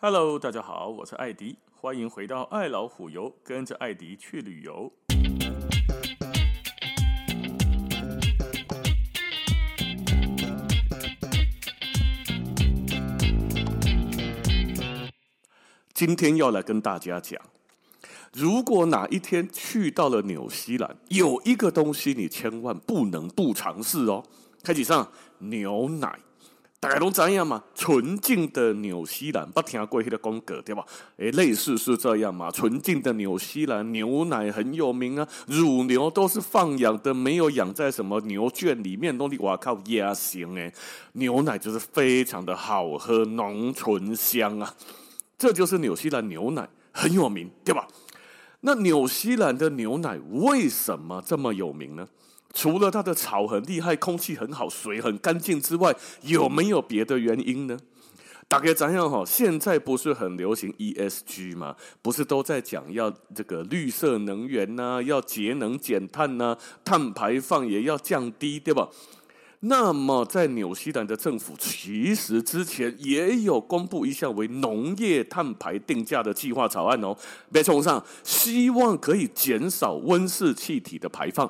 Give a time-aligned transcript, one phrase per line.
[0.00, 4.92] Hello，大家好，我是艾迪，欢迎回到爱老虎游，跟着艾迪去旅游。
[15.92, 17.36] 今天要来跟大家讲，
[18.32, 24.22] 如果哪一天去到了纽西兰，有一个东西你千万不能不尝试哦。
[24.62, 26.20] 开启上牛奶，
[26.80, 27.60] 大家都知样嘛？
[27.74, 30.84] 纯净的纽西兰，不听过那个广告对吧？
[31.16, 32.52] 诶，类似是这样嘛？
[32.52, 40.72] 纯净的纽西兰牛奶很有名啊，乳牛都是放养的，没有养在什么牛圈里面，都是哇靠也行诶，
[41.14, 44.72] 牛奶就是非常的好喝，浓醇香啊。
[45.36, 47.88] 这就是纽西兰牛奶很有名，对吧？
[48.60, 52.06] 那纽西兰的牛奶为什么这么有名呢？
[52.58, 57.78] 除了它的草很厉害、空气很好、水很干净之外，有没有别的原因呢？
[58.48, 59.22] 大概怎样哈？
[59.24, 61.76] 现在不是很流行 ESG 吗？
[62.02, 68.88] 不是都在讲要这个绿色能源呐、啊，要节能减碳呐、啊，碳排放也要降低，对吧？
[69.60, 77.16] 那么，在纽西兰的政府其实之前也有公布一项为农业碳排定价的计划草案哦，
[77.50, 81.48] 没冲上，希望可以减少温室气体的排放。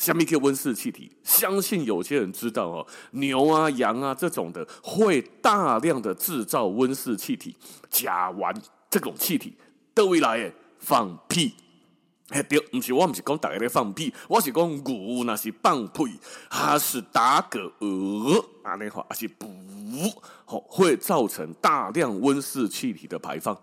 [0.00, 7.54] 下面一个温室气体，相信有些人知道哦，牛啊、羊啊这种的会大量的制造温室气体，
[7.90, 8.56] 甲烷
[8.88, 9.52] 这种气体
[9.92, 11.54] 都会来放屁。
[12.30, 19.46] 哎，对，不是我，不是讲大家在放屁，我是讲牛那是放屁，它是打嗝，啊，那话还是不，
[20.46, 23.54] 好，会造成大量温室气体的排放。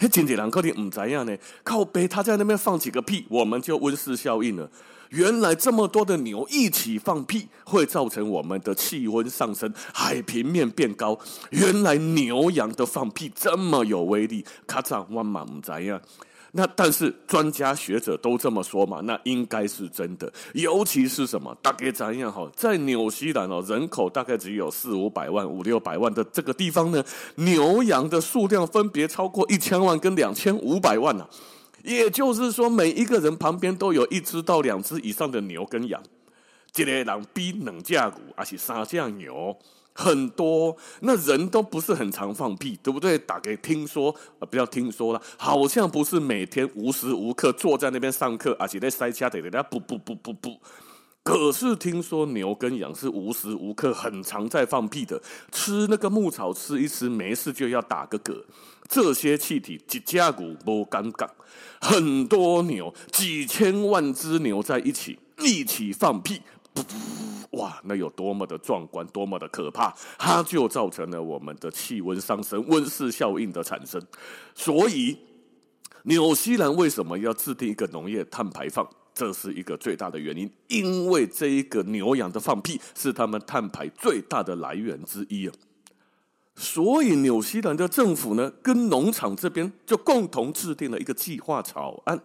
[0.00, 4.66] 嘿，真济人可能唔知样呢，靠背他在那边放几个屁，我们就温室效应了。
[5.10, 11.18] 原来这么多的牛一起放屁，会造成我们的气温上升，海平面变高。
[11.50, 16.00] 原来牛羊的放屁这么有威力，卡嚓我嘛唔知样。
[16.52, 20.32] 那但是专家学者都这么说嘛，那应该是真的。
[20.54, 21.56] 尤其是什么？
[21.62, 22.50] 大概怎样哈？
[22.56, 27.04] 在纽西兰哦，人口大概只有四五百万、五六百万的这个地方呢，
[27.36, 31.26] 牛羊的数量分别超过一千万跟两千五百万呢、
[31.84, 36.02] 也就是说，每一个人旁边都有一只到两只以上的牛跟羊。
[36.76, 39.56] 一个人比两只牛还是三只牛？
[40.00, 43.18] 很多，那人都不是很常放屁，对不对？
[43.18, 50.58] 打给听说啊，不要听说了，好像不是每天无时无刻坐在那边上课，而且在塞车的，人家不不不不不。
[51.22, 55.20] 可是听说牛跟羊是无时无刻很常在放屁的，
[55.52, 58.42] 吃那个牧草吃一吃，没事就要打个嗝。
[58.88, 61.28] 这些气体几家骨不尴尬，
[61.80, 66.40] 很多牛几千万只牛在一起一起放屁。
[66.74, 69.92] 噗噗，哇，那有多么的壮观，多么的可怕！
[70.16, 74.00] 它就造成了我们的气温上升、温室效应的产生。
[74.54, 75.18] 所以，
[76.04, 78.88] 纽西兰为什么要制定一个农业碳排放？
[79.12, 85.52] 这是一个最大的原因，因为这一个牛羊的放屁是他们碳排最大的来源之一啊。
[86.54, 92.22] 所以，纽西兰的政府呢，跟农场这边就共同制定了一个计划草案，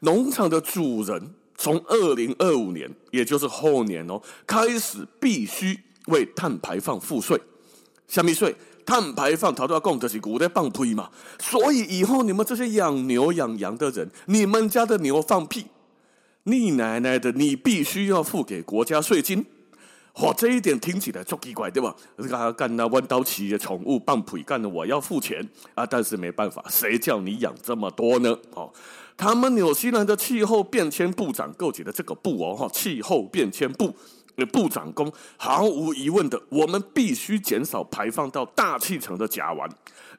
[0.00, 1.34] 农场的主人。
[1.58, 7.38] 从二零二五年，也就是后年哦，开始必须为碳排放付税。
[8.06, 8.54] 虾米税？
[8.86, 11.10] 碳排放，他都要供得起，古代放屁嘛。
[11.38, 15.66] 所以以后你们这些养牛养羊的人，你们家的牛放屁，
[16.44, 19.44] 你奶奶的，你必须要付给国家税金。
[20.20, 21.94] 哇，这一点听起来就奇怪，对吧？
[22.16, 25.86] 这个干那弯刀骑的宠物放屁，干的我要付钱啊！
[25.86, 28.36] 但是没办法，谁叫你养这么多呢？
[28.54, 28.72] 哦。
[29.16, 33.94] 他们纽西兰的气候变迁部长构起的这个部哦，哈，气候变迁部
[34.36, 39.68] 的部长公毫无疑问的，我们必须减少排放到大气层的甲烷。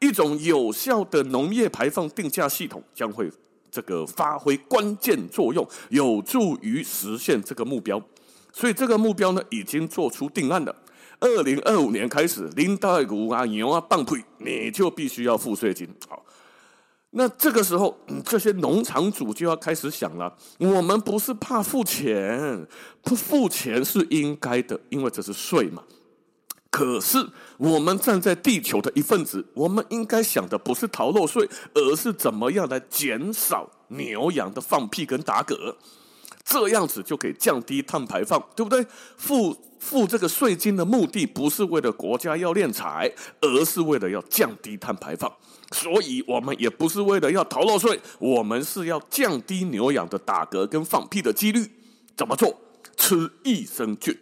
[0.00, 3.30] 一种有效的农业排放定价系统将会
[3.70, 8.02] 这个发挥关键作用，有助于实现这个目标。
[8.58, 10.74] 所以这个目标呢，已经做出定案了。
[11.20, 15.86] 二零二五年开始，林黛谷啊牛啊放屁，你就必须要付税金。
[16.08, 16.24] 好。
[17.10, 17.94] 那这个时候，
[18.24, 22.66] 这些农场主就要开始想了：我们不是怕付钱，
[23.02, 25.82] 不付钱是应该的，因为这是税嘛。
[26.70, 27.28] 可是
[27.58, 35.74] 我们站在地球的一份子，我们应该想的不是逃漏税，而是怎么样来减少牛羊的放屁跟打嗝，
[36.48, 38.86] 这样子就可以降低碳排放，对不对？
[39.16, 45.30] 付付这个税金的目的不是为了国家要敛财，而是为了要降低碳排放。
[45.72, 51.68] 所以，我们也不是为了要逃漏税，我们是要降低牛羊的打嗝跟放屁的几率。
[52.16, 52.56] 怎么做？
[52.96, 54.16] 吃益生菌。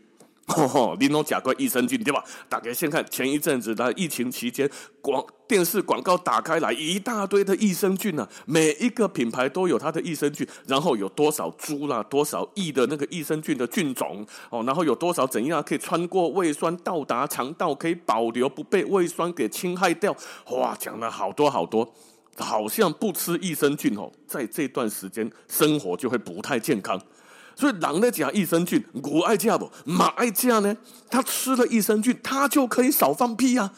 [0.48, 2.22] 吼吼，你拢吃过益生菌对吧？
[2.50, 4.70] 大家先看前一阵子的疫情期间，
[5.00, 20.14] 广电视广告打开来，一大堆的益生菌啊，每一个品牌都有它的益生菌，然后有多少株啦，多少亿的那个益生菌的菌种哦，然后有多少怎样可以穿过胃酸到达肠道，可以保留不被胃酸给侵害掉，
[20.50, 21.90] 哇，讲了好多好多，
[22.36, 27.00] 好像不吃益生菌哦，在这段时间生活就会不太健康。
[27.56, 29.70] 所以狼在讲益生菌，我爱吃不？
[29.84, 30.76] 马爱吃呢？
[31.08, 33.72] 他吃了益生菌，他就可以少放屁啊！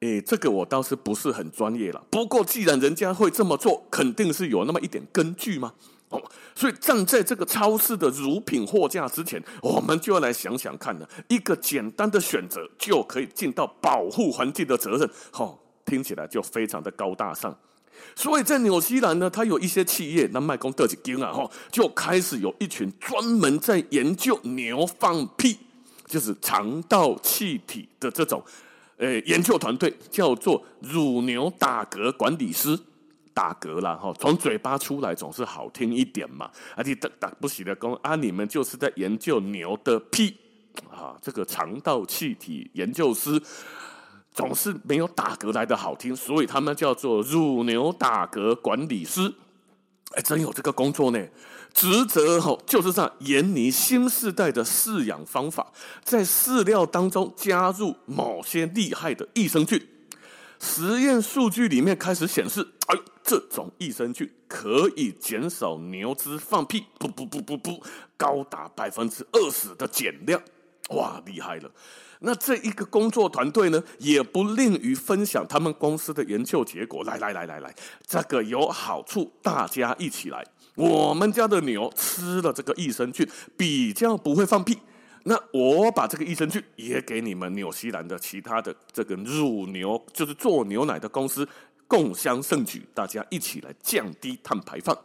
[0.00, 2.04] 诶，这个我倒是不是很专业了。
[2.10, 5.72] 不过既然人家会这么做，肯定是有那么一点根据嘛。
[6.08, 6.22] 哦，
[6.54, 15.10] 所以站在这个超市的乳品货架之前，我们就要来想想看呢，一个简单的选择就可以尽到保护环境的责任。
[15.32, 17.56] 哦，听起来就非常的高大上。
[18.14, 25.58] 所以在纽西兰呢，它有一些企业，那麦公德几经啊，哈，就开始有一群专门在研究牛放屁，
[26.06, 28.42] 就是肠道气体的这种，
[28.96, 32.78] 呃，研究团队叫做乳牛打嗝管理师，
[33.34, 40.34] 打嗝啦，哈，从嘴巴出来总是好听一点嘛，而且打打不洗的工啊，你们就是在研究牛的屁
[40.90, 43.40] 啊，这个肠道气体研究师。
[44.36, 49.32] 总是没有打嗝来的好听，所以他们叫做乳牛打嗝管理师。
[50.10, 51.18] 哎，真有这个工作呢！
[51.72, 55.72] 职责吼就是在研拟新世代的饲养方法，
[56.04, 59.82] 在饲料当中加入某些厉害的益生菌。
[60.60, 67.82] 实验数据里面开始显示，哎，这种益生菌可以减少牛只放屁，不不不不不，
[68.18, 70.40] 高达百分之二十的减量。
[70.90, 71.70] 哇，厉害了！
[72.20, 77.02] 那这一个工作团队呢，也不吝于分享他们公司的研究结果。
[77.02, 77.74] 来来来来来，
[78.06, 80.46] 这个有好处，大家一起来。
[80.76, 84.78] 我们家的牛吃了这个益生菌，比较不会放屁。
[85.24, 91.46] 那我把这个益生菌也给你们纽西兰的其他的这个乳牛，就是做牛奶的公司
[91.88, 94.96] 共襄盛举，大家一起来降低碳排放。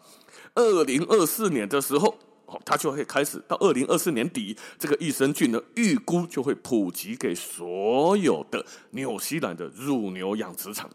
[0.54, 2.16] 二零二四年的时候。
[2.66, 10.90] 它就会开始到二零二四年底，这个益生菌呢，预估就会普及给所有的纽西兰的乳牛养殖场。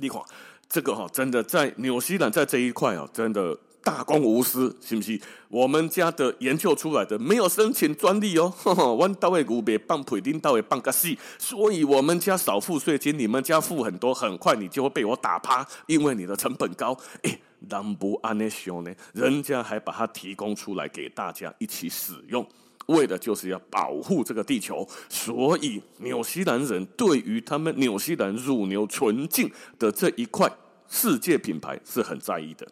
[0.00, 0.20] 你看，
[0.68, 5.20] 这个哈，真的在纽西兰在这一块啊，真的大公无私，信不信？
[5.48, 8.52] 我们家的研究出来的没有申请专利哦，
[8.98, 16.96] 弯到位股别棒腿钉到位棒个细，所以我们家少付税金，你们家付很多，很快你就会被我打趴，因为你的成本高。
[17.22, 22.46] 诶当不安呢想呢，人家还把它提供出来给大家一起使用，
[22.86, 24.86] 为的就是要保护这个地球。
[25.08, 30.50] 所以纽西兰人对于他们纽西兰乳牛纯净的这一块
[30.88, 32.66] 世界品牌是很在意的，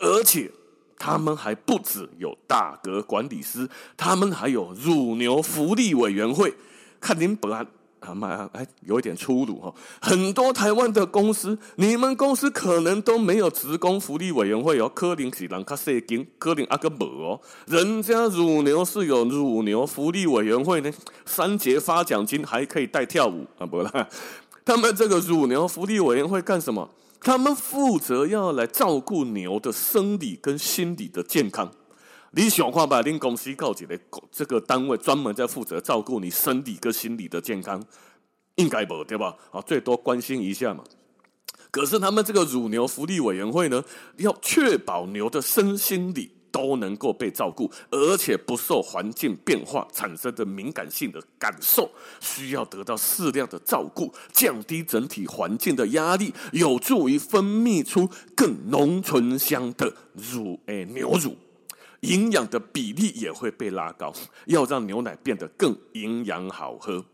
[0.00, 0.50] 而且
[0.98, 6.54] 他们还不止有大格管理师，他们还有乳牛福利委员会。
[7.00, 7.66] 看您本案。
[8.00, 9.74] 啊妈，哎，有一点粗鲁哈。
[10.00, 14.90] 很多台湾的公司，你们公司可能都没有职工福利委员会哦。
[14.94, 17.40] 可能是人卡税金，可能阿个无哦。
[17.66, 20.92] 人家乳牛是有乳牛福利委员会呢，
[21.24, 24.08] 三节发奖金，还可以带跳舞啊，不啦。
[24.64, 26.88] 他们这个乳牛福利委员会干什么？
[27.22, 31.70] 他们负责要来照顾牛的生理跟心理的健康。
[32.32, 33.98] 你想看吧，恁公司告一个
[34.30, 37.82] 这个单位专门在负责照顾你生理跟心理的健康，
[38.54, 39.36] 应该不对吧？
[39.50, 40.84] 啊，最多关心一下嘛。
[41.72, 43.82] 可是他们这个乳牛福利委员会呢，
[44.18, 51.90] 要确保牛的身心理都能够被照顾，而且不受环境变化产生的敏感性的感受，
[52.20, 61.36] 需要得到适量的照顾，降低整体环境的压力，有助于分泌出更浓醇香的乳诶牛乳。
[62.00, 64.12] 营养的比例也会被拉高，
[64.46, 67.04] 要让牛奶变得更营养好喝。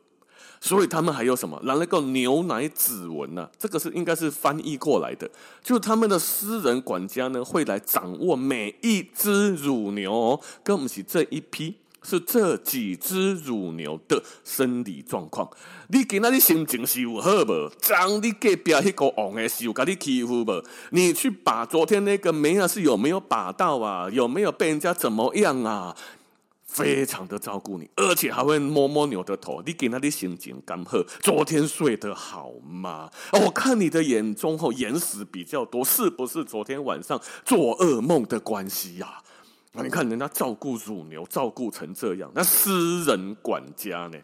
[0.58, 1.60] 所以他们还有什么？
[1.64, 3.48] 拿那个牛奶指纹呢？
[3.58, 5.30] 这个是应该是翻译过来的，
[5.62, 11.76] 就他们的私人管家呢会来掌握每一只乳牛哦，跟我们一起这一批。
[12.06, 15.50] 是这几只乳牛的生理状况。
[15.88, 17.68] 你今仔日心情是有好无？
[17.80, 20.64] 张你隔壁那个王的是有给你欺负无？
[20.90, 24.08] 你去把昨天那个妹啊是有没有把到啊？
[24.12, 25.96] 有没有被人家怎么样啊？
[26.64, 29.62] 非常的照顾你，而且还会摸摸牛的头。
[29.64, 30.98] 你今仔日心情刚好？
[31.20, 33.10] 昨天睡得好吗？
[33.32, 39.22] 我看你的眼中后眼屎比较多，是不是昨天晚上做噩梦的关系呀？
[39.82, 44.18] 你看人家照顾乳牛，照顾成这样，那私人管家呢？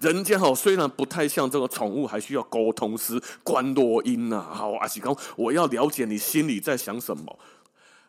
[0.00, 4.40] 人家好，虽然不太像这个宠物，还需要沟通师、观落音呐。
[4.50, 7.38] 好，阿喜刚，我要了解你心里在想什么。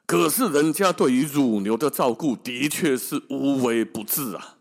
[0.06, 4.55] 可是人家对于乳牛的照顾，的确是无微不至啊。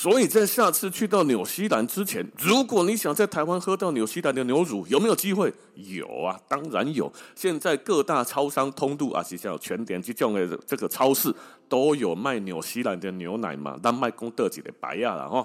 [0.00, 5.52] 所以在下次去到纽西兰之前，如果你想在台湾喝到纽西兰的牛乳，有没有机会？
[5.74, 7.12] 有啊，当然有。
[7.34, 11.30] 现在各大超商通路啊，像全联这种的这个超市
[11.68, 15.44] 都有卖纽西兰的牛奶嘛，但卖公德几的白呀了哈。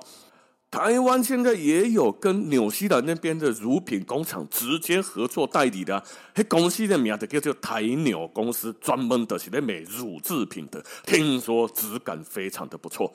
[0.71, 6.01] 台湾现在也有跟纽西兰那边的乳品工厂直接合作代理的，
[6.33, 13.13] 那公司的名字叫做台纽公司，专门的是在卖乳制品的，听说质感非常的不错。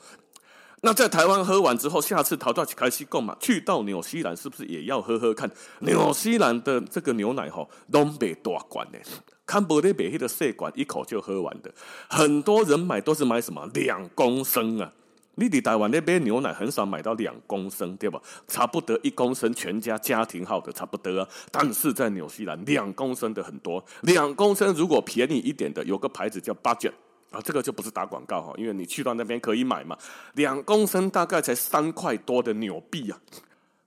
[0.83, 5.49] 那在台湾喝完之后，下次淘到开西贡嘛，去到纽西兰是不是也要喝喝看？
[5.81, 8.97] 纽西兰的这个牛奶吼，东北大罐的，
[9.45, 11.71] 看不得北黑的细罐，一口就喝完的。
[12.09, 14.91] 很多人买都是买什么两公升啊？
[15.35, 18.19] 你在台湾那边牛奶很少买到两公升，对吧？
[18.47, 21.27] 差不多一公升，全家家庭号的差不多啊。
[21.51, 26.93] 但是在纽西兰，两公升的很多，两公升如果便宜一点的，有个牌子叫 Budget。
[27.31, 29.97] 啊，这个就不是打广告哈，因为你去到那边可以买嘛，
[30.35, 33.17] 两公升大概才三块多的纽币啊。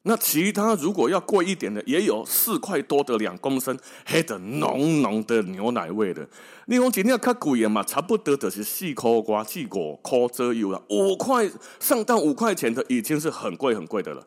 [0.06, 6.28] 那其他如果要贵一点的，也有四块多的两公升，黑的浓浓的牛奶味的。
[6.66, 14.22] 你讲今天较贵的嘛，差不多就是四块瓜、四五块左右了，五块上到五块钱的已经是很贵很贵的了。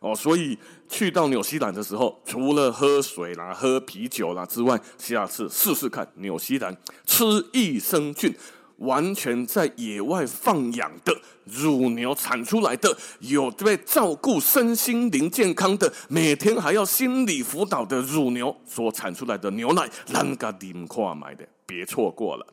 [0.00, 6.76] 哦，所以去到纽西兰的时候，除了喝水啦、喝啤酒啦之外，下次试试看纽西兰
[7.06, 8.34] 吃益生菌。
[8.82, 11.12] 完全在野外放养的
[11.44, 22.46] 乳牛产出来的，有被照顾身心灵健康的，每天还要心理辅导的乳牛所产出来的牛奶，啷个顶跨买的，别错过了。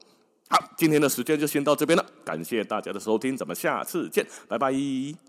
[0.49, 5.28] 好，今天的时间就先到这边了，感谢大家的收听，咱们下次见，拜拜。